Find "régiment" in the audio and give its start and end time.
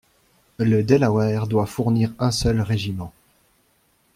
2.61-3.13